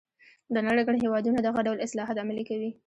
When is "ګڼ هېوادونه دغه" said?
0.87-1.59